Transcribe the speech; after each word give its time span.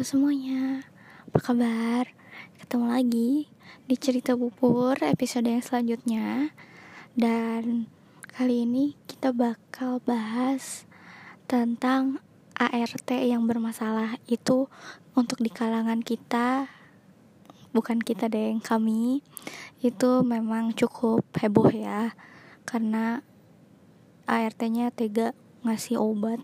Halo 0.00 0.16
semuanya, 0.16 0.80
apa 1.28 1.38
kabar? 1.44 2.08
Ketemu 2.56 2.88
lagi 2.88 3.52
di 3.84 4.00
cerita 4.00 4.32
bubur 4.32 4.96
episode 4.96 5.44
yang 5.44 5.60
selanjutnya. 5.60 6.56
Dan 7.12 7.84
kali 8.24 8.64
ini 8.64 8.96
kita 9.04 9.36
bakal 9.36 10.00
bahas 10.00 10.88
tentang 11.44 12.16
ART 12.56 13.12
yang 13.12 13.44
bermasalah 13.44 14.16
Itu 14.24 14.72
untuk 15.12 15.44
di 15.44 15.52
kalangan 15.52 16.00
kita, 16.00 16.72
bukan 17.76 18.00
kita 18.00 18.32
deh, 18.32 18.56
kami 18.64 19.20
Itu 19.84 20.24
memang 20.24 20.72
cukup 20.72 21.28
heboh 21.36 21.68
ya. 21.68 22.16
Karena 22.64 23.20
ART-nya 24.24 24.96
tega 24.96 25.36
ngasih 25.60 26.00
obat 26.00 26.40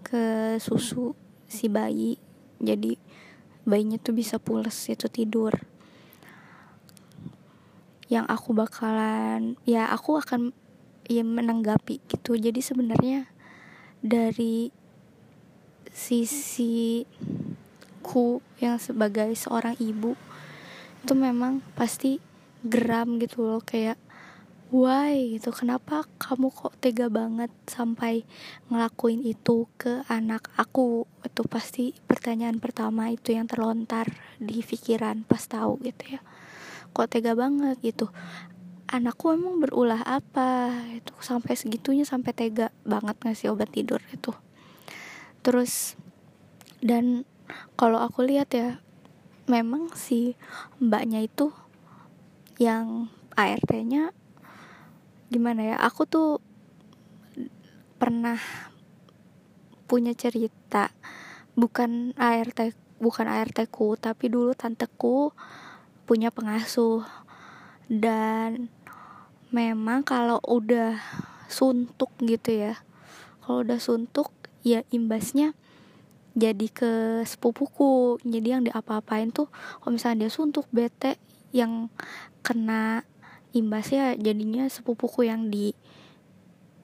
ke 0.00 0.56
susu 0.56 1.12
si 1.44 1.68
bayi 1.68 2.16
jadi 2.58 2.98
bayinya 3.68 4.00
tuh 4.00 4.16
bisa 4.16 4.40
pules 4.42 4.74
itu 4.90 5.06
tidur. 5.06 5.54
Yang 8.08 8.26
aku 8.32 8.50
bakalan 8.56 9.60
ya 9.68 9.92
aku 9.92 10.18
akan 10.18 10.56
ya 11.06 11.22
menanggapi 11.22 12.00
gitu. 12.08 12.34
Jadi 12.34 12.60
sebenarnya 12.64 13.28
dari 14.00 14.72
sisi 15.92 17.02
ku 18.00 18.40
yang 18.62 18.78
sebagai 18.78 19.28
seorang 19.34 19.74
ibu 19.82 20.14
itu 21.04 21.12
memang 21.12 21.60
pasti 21.76 22.18
geram 22.64 23.20
gitu 23.20 23.44
loh. 23.44 23.60
Kayak 23.60 24.00
why? 24.68 25.36
Gitu. 25.36 25.48
Kenapa 25.52 26.04
kamu 26.20 26.52
kok 26.52 26.76
tega 26.80 27.08
banget 27.08 27.52
sampai 27.68 28.24
ngelakuin 28.68 29.24
itu 29.24 29.68
ke 29.80 30.04
anak 30.08 30.52
aku? 30.56 31.08
Itu 31.24 31.44
pasti 31.48 31.96
pertanyaan 32.06 32.60
pertama 32.60 33.08
itu 33.08 33.32
yang 33.32 33.48
terlontar 33.48 34.08
di 34.36 34.60
pikiran 34.60 35.24
pas 35.24 35.40
tahu 35.44 35.80
gitu 35.84 36.18
ya. 36.18 36.20
Kok 36.92 37.08
tega 37.08 37.32
banget 37.32 37.80
gitu. 37.80 38.12
Anakku 38.88 39.36
emang 39.36 39.60
berulah 39.60 40.00
apa? 40.04 40.72
Itu 40.96 41.12
sampai 41.20 41.56
segitunya 41.56 42.08
sampai 42.08 42.32
tega 42.32 42.72
banget 42.88 43.20
ngasih 43.20 43.52
obat 43.52 43.72
tidur 43.72 44.00
itu. 44.12 44.32
Terus 45.44 45.96
dan 46.80 47.24
kalau 47.76 48.00
aku 48.00 48.24
lihat 48.24 48.52
ya 48.52 48.80
memang 49.48 49.92
si 49.96 50.36
mbaknya 50.76 51.24
itu 51.24 51.52
yang 52.60 53.08
ART-nya 53.32 54.12
gimana 55.28 55.74
ya 55.74 55.76
aku 55.76 56.08
tuh 56.08 56.30
pernah 58.00 58.40
punya 59.88 60.12
cerita 60.12 60.92
bukan 61.56 62.12
ART 62.16 62.76
bukan 62.98 63.26
ART 63.26 63.58
ku 63.72 63.94
tapi 63.94 64.28
dulu 64.28 64.52
tanteku 64.54 65.32
punya 66.08 66.32
pengasuh. 66.32 67.04
Dan 67.88 68.68
memang 69.48 70.04
kalau 70.04 70.40
udah 70.44 71.00
suntuk 71.48 72.12
gitu 72.20 72.52
ya 72.52 72.76
kalau 73.40 73.64
udah 73.64 73.80
suntuk 73.80 74.28
ya 74.60 74.84
imbasnya 74.92 75.56
jadi 76.36 76.68
ke 76.68 76.92
sepupuku. 77.24 78.20
Jadi 78.20 78.48
yang 78.52 78.62
diapa-apain 78.68 79.32
tuh 79.32 79.48
kalau 79.80 79.96
misalnya 79.96 80.28
dia 80.28 80.30
suntuk 80.32 80.68
bete 80.68 81.16
yang 81.56 81.88
kena 82.44 83.08
imbasnya 83.56 84.16
jadinya 84.18 84.68
sepupuku 84.68 85.28
yang 85.28 85.48
di 85.48 85.72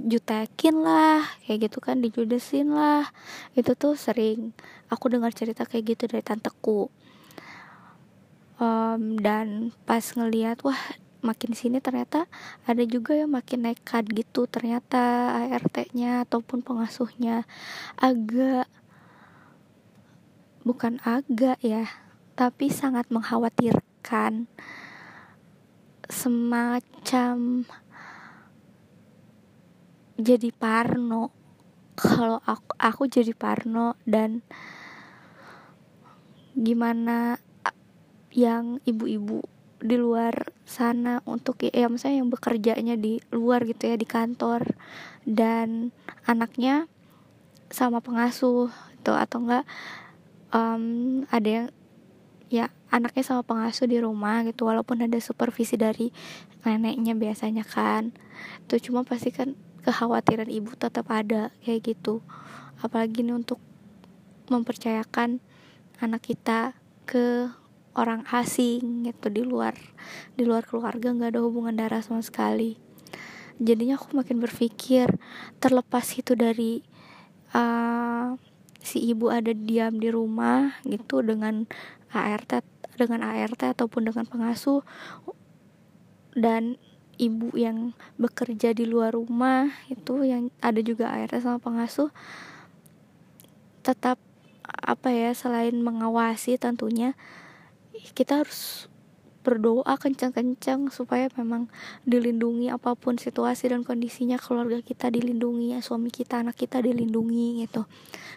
jutekin 0.00 0.80
lah 0.80 1.20
kayak 1.44 1.68
gitu 1.68 1.78
kan 1.84 2.00
dijudesin 2.00 2.72
lah. 2.72 3.08
Itu 3.52 3.76
tuh 3.76 3.96
sering 3.96 4.56
aku 4.88 5.12
dengar 5.12 5.32
cerita 5.36 5.68
kayak 5.68 5.96
gitu 5.96 6.08
dari 6.08 6.24
tanteku. 6.24 6.88
Um, 8.60 9.16
dan 9.16 9.72
pas 9.88 10.04
ngeliat 10.04 10.60
wah 10.60 10.76
makin 11.20 11.52
sini 11.52 11.80
ternyata 11.80 12.28
ada 12.64 12.80
juga 12.84 13.12
yang 13.16 13.32
makin 13.32 13.68
nekat 13.68 14.08
gitu 14.08 14.48
ternyata 14.48 15.32
ART-nya 15.48 16.24
ataupun 16.28 16.64
pengasuhnya 16.64 17.44
agak 18.00 18.68
bukan 20.64 21.00
agak 21.04 21.60
ya 21.60 21.88
tapi 22.36 22.72
sangat 22.72 23.08
mengkhawatirkan 23.12 24.48
semacam 26.10 27.64
jadi 30.20 30.50
parno. 30.52 31.32
Kalau 31.96 32.42
aku 32.44 32.70
aku 32.76 33.02
jadi 33.08 33.32
parno 33.32 33.96
dan 34.04 34.44
gimana 36.58 37.38
yang 38.30 38.78
ibu-ibu 38.84 39.42
di 39.80 39.96
luar 39.96 40.52
sana 40.68 41.24
untuk 41.24 41.64
ya 41.64 41.88
misalnya 41.88 42.20
yang 42.20 42.30
bekerjanya 42.30 42.94
di 43.00 43.16
luar 43.32 43.64
gitu 43.64 43.88
ya 43.88 43.96
di 43.96 44.04
kantor 44.04 44.76
dan 45.24 45.90
anaknya 46.28 46.84
sama 47.72 48.04
pengasuh 48.04 48.68
itu 49.00 49.12
atau 49.16 49.38
enggak 49.40 49.64
um, 50.52 51.24
ada 51.32 51.48
yang 51.48 51.66
ya 52.50 52.74
anaknya 52.90 53.22
sama 53.22 53.46
pengasuh 53.46 53.86
di 53.86 54.02
rumah 54.02 54.42
gitu 54.42 54.66
walaupun 54.66 55.06
ada 55.06 55.16
supervisi 55.22 55.78
dari 55.78 56.10
neneknya 56.66 57.14
biasanya 57.14 57.62
kan. 57.62 58.10
Itu 58.66 58.90
cuma 58.90 59.06
pasti 59.06 59.30
kan 59.30 59.54
kekhawatiran 59.86 60.50
ibu 60.50 60.74
tetap 60.74 61.08
ada 61.08 61.54
kayak 61.62 61.94
gitu. 61.94 62.20
Apalagi 62.82 63.22
nih 63.22 63.38
untuk 63.38 63.62
mempercayakan 64.50 65.38
anak 66.02 66.26
kita 66.26 66.74
ke 67.06 67.54
orang 67.94 68.26
asing 68.34 69.06
gitu 69.06 69.30
di 69.30 69.42
luar 69.42 69.74
di 70.34 70.46
luar 70.46 70.66
keluarga 70.66 71.10
nggak 71.14 71.38
ada 71.38 71.40
hubungan 71.46 71.78
darah 71.78 72.02
sama 72.02 72.20
sekali. 72.20 72.74
Jadinya 73.60 74.00
aku 74.00 74.16
makin 74.16 74.40
berpikir 74.42 75.20
terlepas 75.62 76.06
itu 76.16 76.32
dari 76.32 76.80
uh, 77.52 78.34
si 78.80 79.12
ibu 79.12 79.28
ada 79.28 79.52
diam 79.52 80.00
di 80.00 80.08
rumah 80.08 80.80
gitu 80.84 81.20
dengan 81.20 81.68
ART 82.10 82.64
dengan 82.98 83.22
ART 83.22 83.60
ataupun 83.60 84.10
dengan 84.10 84.26
pengasuh 84.26 84.84
dan 86.36 86.76
ibu 87.20 87.52
yang 87.56 87.92
bekerja 88.16 88.72
di 88.72 88.88
luar 88.88 89.14
rumah 89.14 89.68
itu 89.92 90.24
yang 90.24 90.48
ada 90.64 90.80
juga 90.80 91.12
ART 91.12 91.36
sama 91.38 91.60
pengasuh 91.60 92.08
tetap 93.80 94.20
apa 94.64 95.08
ya 95.12 95.32
selain 95.32 95.80
mengawasi 95.80 96.60
tentunya 96.60 97.16
kita 98.12 98.44
harus 98.44 98.89
berdoa 99.40 99.96
kencang-kencang 99.96 100.92
supaya 100.92 101.32
memang 101.36 101.72
dilindungi 102.04 102.68
apa 102.68 102.92
pun 102.92 103.16
situasi 103.16 103.72
dan 103.72 103.82
kondisinya 103.82 104.36
keluarga 104.36 104.84
kita 104.84 105.08
dilindungi 105.08 105.72
ya 105.72 105.80
suami 105.80 106.12
kita 106.12 106.44
anak 106.44 106.60
kita 106.60 106.84
dilindungi 106.84 107.64
gitu. 107.64 107.88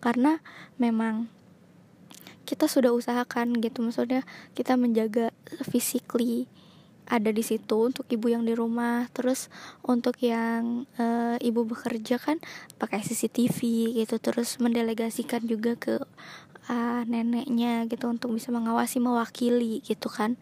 Karena 0.00 0.40
memang 0.80 1.28
kita 2.48 2.70
sudah 2.70 2.94
usahakan 2.96 3.60
gitu. 3.60 3.84
Maksudnya 3.84 4.24
kita 4.56 4.78
menjaga 4.80 5.34
physically 5.68 6.48
ada 7.06 7.30
di 7.30 7.44
situ 7.44 7.92
untuk 7.92 8.08
ibu 8.08 8.32
yang 8.32 8.48
di 8.48 8.56
rumah. 8.56 9.10
Terus 9.12 9.52
untuk 9.84 10.16
yang 10.22 10.88
e, 10.96 11.36
ibu 11.44 11.66
bekerja 11.68 12.16
kan 12.16 12.40
pakai 12.80 13.04
CCTV 13.04 13.92
gitu. 14.00 14.16
Terus 14.16 14.56
mendelegasikan 14.62 15.44
juga 15.44 15.76
ke 15.76 16.00
uh, 16.70 17.02
neneknya 17.06 17.86
gitu 17.86 18.10
untuk 18.10 18.34
bisa 18.34 18.50
mengawasi 18.50 18.98
mewakili 18.98 19.82
gitu 19.86 20.10
kan 20.10 20.34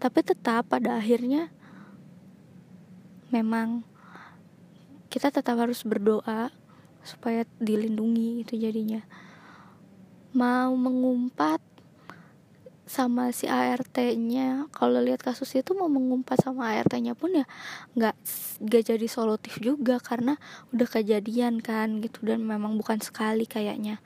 tapi 0.00 0.24
tetap 0.24 0.72
pada 0.72 0.96
akhirnya 0.96 1.52
memang 3.28 3.84
kita 5.12 5.28
tetap 5.28 5.60
harus 5.60 5.84
berdoa 5.84 6.48
supaya 7.04 7.44
dilindungi 7.60 8.46
itu 8.46 8.56
jadinya. 8.56 9.04
Mau 10.32 10.72
mengumpat 10.78 11.60
sama 12.90 13.30
si 13.30 13.46
ART-nya 13.46 14.66
kalau 14.74 14.98
lihat 14.98 15.22
kasus 15.22 15.54
itu 15.54 15.78
mau 15.78 15.86
mengumpat 15.86 16.42
sama 16.42 16.74
ART-nya 16.74 17.14
pun 17.14 17.30
ya 17.30 17.46
nggak 17.94 18.18
nggak 18.66 18.82
jadi 18.82 19.06
solutif 19.06 19.62
juga 19.62 20.02
karena 20.02 20.42
udah 20.74 20.90
kejadian 20.90 21.62
kan 21.62 22.02
gitu 22.02 22.26
dan 22.26 22.42
memang 22.42 22.74
bukan 22.80 22.98
sekali 22.98 23.46
kayaknya. 23.46 24.02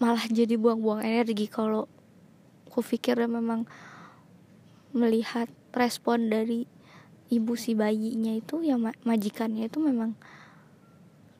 Malah 0.00 0.24
jadi 0.32 0.56
buang-buang 0.56 1.04
energi 1.04 1.52
kalau 1.52 1.84
aku 2.64 2.80
pikir 2.80 3.20
memang 3.28 3.68
melihat 4.90 5.50
respon 5.70 6.30
dari 6.30 6.66
ibu 7.30 7.54
si 7.54 7.78
bayinya 7.78 8.34
itu 8.34 8.62
ya 8.66 8.74
majikannya 9.06 9.70
itu 9.70 9.78
memang 9.78 10.18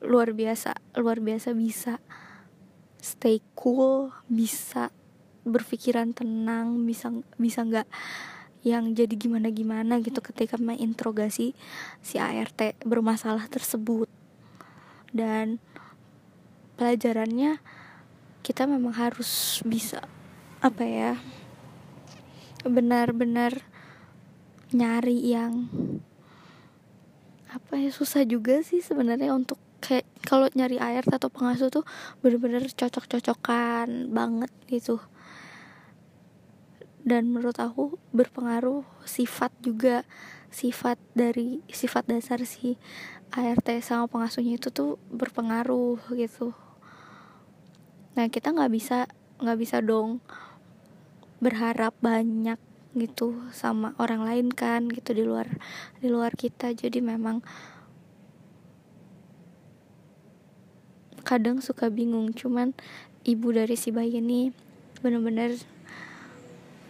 luar 0.01 0.31
biasa 0.31 0.79
luar 0.97 1.19
biasa 1.19 1.51
bisa 1.51 1.99
stay 3.03 3.43
cool 3.53 4.15
bisa 4.31 4.89
berpikiran 5.43 6.15
tenang 6.15 6.85
bisa 6.87 7.11
bisa 7.35 7.65
nggak 7.65 7.89
yang 8.61 8.93
jadi 8.93 9.17
gimana 9.17 9.49
gimana 9.49 9.97
gitu 10.05 10.21
ketika 10.21 10.53
menginterogasi 10.61 11.57
si 12.05 12.15
ART 12.21 12.77
bermasalah 12.85 13.49
tersebut. 13.49 14.05
Dan 15.09 15.57
pelajarannya 16.77 17.57
kita 18.45 18.69
memang 18.69 18.93
harus 18.93 19.61
bisa 19.65 20.05
apa 20.61 20.85
ya 20.85 21.11
benar-benar 22.65 23.65
nyari 24.71 25.17
yang 25.19 25.67
apa 27.51 27.75
ya 27.75 27.91
susah 27.91 28.23
juga 28.23 28.63
sih 28.63 28.79
sebenarnya 28.79 29.35
untuk 29.35 29.59
kayak 29.83 30.07
kalau 30.23 30.47
nyari 30.55 30.79
air 30.79 31.03
atau 31.03 31.27
pengasuh 31.27 31.67
tuh 31.67 31.83
bener-bener 32.23 32.63
cocok-cocokan 32.63 34.13
banget 34.13 34.51
gitu. 34.69 35.01
Dan 37.01 37.33
menurut 37.33 37.57
aku 37.57 37.97
berpengaruh 38.13 38.85
sifat 39.03 39.49
juga 39.59 40.05
sifat 40.53 41.01
dari 41.17 41.65
sifat 41.71 42.07
dasar 42.07 42.45
si 42.45 42.77
ART 43.33 43.67
sama 43.81 44.05
pengasuhnya 44.05 44.61
itu 44.61 44.69
tuh 44.69 45.01
berpengaruh 45.09 45.97
gitu. 46.13 46.53
Nah 48.13 48.29
kita 48.29 48.53
nggak 48.53 48.71
bisa 48.71 49.09
nggak 49.41 49.57
bisa 49.57 49.81
dong 49.81 50.21
berharap 51.41 51.97
banyak 51.99 52.61
gitu 52.93 53.33
sama 53.49 53.95
orang 53.97 54.21
lain 54.21 54.47
kan 54.53 54.85
gitu 54.91 55.17
di 55.17 55.25
luar 55.25 55.49
di 55.97 56.07
luar 56.07 56.37
kita. 56.37 56.71
Jadi 56.71 57.01
memang 57.01 57.41
kadang 61.25 61.59
suka 61.59 61.89
bingung. 61.89 62.31
Cuman 62.37 62.77
ibu 63.25 63.49
dari 63.49 63.73
si 63.73 63.89
bayi 63.89 64.21
ini 64.21 64.53
bener-bener 65.01 65.57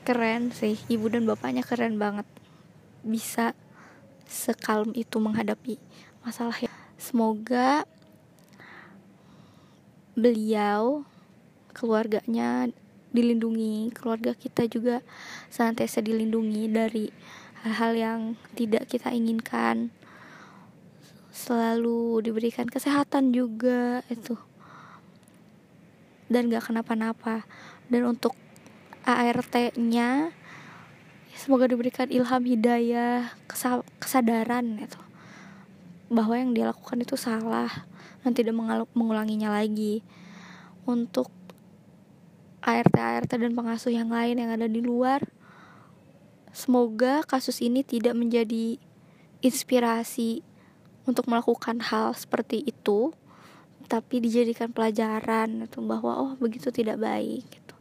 keren 0.03 0.51
sih. 0.51 0.75
Ibu 0.91 1.15
dan 1.15 1.23
bapaknya 1.23 1.63
keren 1.63 1.95
banget. 1.95 2.27
Bisa 3.07 3.55
sekalm 4.27 4.91
itu 4.97 5.15
menghadapi 5.21 5.79
masalah 6.25 6.59
ya. 6.59 6.71
Semoga 6.99 7.87
beliau 10.11 11.07
keluarganya 11.71 12.67
dilindungi 13.11 13.91
keluarga 13.91 14.31
kita 14.31 14.67
juga 14.71 15.03
senantiasa 15.51 15.99
dilindungi 15.99 16.63
dari 16.71 17.11
hal-hal 17.63 17.91
yang 17.93 18.19
tidak 18.55 18.87
kita 18.87 19.11
inginkan. 19.11 19.91
Selalu 21.31 22.23
diberikan 22.23 22.67
kesehatan 22.67 23.31
juga 23.35 24.03
itu. 24.07 24.35
Dan 26.31 26.47
gak 26.47 26.71
kenapa-napa. 26.71 27.43
Dan 27.91 28.07
untuk 28.07 28.35
ART-nya 29.03 30.31
semoga 31.35 31.65
diberikan 31.67 32.07
ilham 32.11 32.43
hidayah 32.43 33.33
kesadaran 33.97 34.77
itu 34.77 34.99
bahwa 36.11 36.35
yang 36.35 36.51
dia 36.51 36.67
lakukan 36.69 36.99
itu 37.01 37.15
salah 37.15 37.87
dan 38.21 38.35
tidak 38.35 38.53
mengulanginya 38.93 39.51
lagi. 39.51 40.03
Untuk 40.81 41.29
ART-ART 42.61 43.29
dan 43.33 43.57
pengasuh 43.57 43.89
yang 43.89 44.13
lain 44.13 44.37
yang 44.37 44.53
ada 44.53 44.69
di 44.69 44.79
luar. 44.79 45.25
Semoga 46.53 47.25
kasus 47.25 47.57
ini 47.59 47.81
tidak 47.81 48.13
menjadi 48.13 48.77
inspirasi 49.41 50.45
untuk 51.09 51.25
melakukan 51.25 51.81
hal 51.81 52.13
seperti 52.13 52.61
itu, 52.61 53.09
tapi 53.89 54.21
dijadikan 54.21 54.69
pelajaran 54.69 55.65
itu 55.65 55.81
bahwa 55.81 56.21
oh 56.21 56.31
begitu 56.37 56.69
tidak 56.69 57.01
baik 57.01 57.41
gitu. 57.49 57.75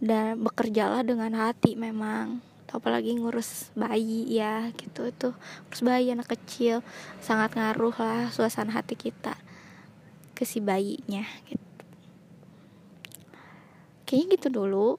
Dan 0.00 0.40
bekerjalah 0.40 1.04
dengan 1.04 1.36
hati 1.36 1.76
memang 1.76 2.40
apalagi 2.70 3.18
ngurus 3.18 3.74
bayi 3.74 4.30
ya 4.30 4.70
gitu 4.78 5.10
itu 5.10 5.34
ngurus 5.66 5.82
bayi 5.82 6.14
anak 6.14 6.30
kecil 6.38 6.86
sangat 7.18 7.58
ngaruh 7.58 7.94
lah 7.98 8.30
suasana 8.30 8.78
hati 8.78 8.94
kita 8.94 9.34
ke 10.38 10.46
si 10.46 10.62
bayinya 10.62 11.26
gitu 11.50 11.69
kayaknya 14.10 14.34
gitu 14.34 14.48
dulu 14.50 14.98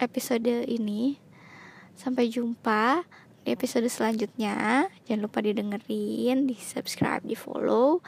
episode 0.00 0.64
ini. 0.64 1.20
Sampai 1.92 2.32
jumpa 2.32 3.04
di 3.44 3.52
episode 3.52 3.84
selanjutnya. 3.92 4.88
Jangan 5.04 5.20
lupa 5.20 5.44
didengerin 5.44 6.48
di 6.48 6.56
subscribe 6.56 7.20
di 7.20 7.36
follow 7.36 8.00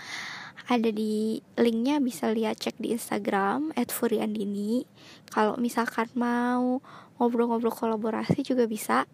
ada 0.68 0.88
di 0.92 1.40
linknya 1.56 2.00
bisa 2.00 2.28
lihat 2.32 2.60
cek 2.60 2.80
di 2.80 2.96
Instagram 2.96 3.76
@furiandini. 3.76 4.88
Kalau 5.28 5.60
misalkan 5.60 6.08
mau 6.16 6.80
ngobrol-ngobrol 7.20 7.72
kolaborasi 7.72 8.40
juga 8.40 8.64
bisa. 8.64 9.04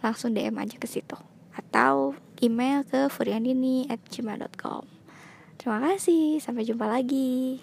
Langsung 0.00 0.32
DM 0.32 0.56
aja 0.56 0.76
ke 0.80 0.88
situ. 0.88 1.16
Atau 1.52 2.16
email 2.40 2.84
ke 2.84 3.12
furiandini@gmail.com 3.12 4.96
terima 5.56 5.82
kasih 5.82 6.38
sampai 6.38 6.62
jumpa 6.62 6.86
lagi 6.86 7.58